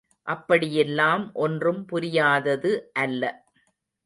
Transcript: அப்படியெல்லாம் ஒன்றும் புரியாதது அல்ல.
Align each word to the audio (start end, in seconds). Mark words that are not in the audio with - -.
அப்படியெல்லாம் 0.27 1.31
ஒன்றும் 1.35 1.85
புரியாதது 1.85 2.71
அல்ல. 2.99 3.23